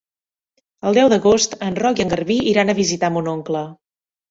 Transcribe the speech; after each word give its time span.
El 0.91 0.97
deu 0.99 1.09
d'agost 1.13 1.53
en 1.67 1.77
Roc 1.85 2.03
i 2.03 2.07
en 2.07 2.15
Garbí 2.15 2.39
iran 2.55 2.75
a 2.75 2.77
visitar 2.83 3.13
mon 3.21 3.33
oncle. 3.37 3.65